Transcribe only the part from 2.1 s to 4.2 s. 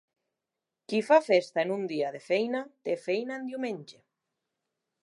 de feina, té feina en diumenge.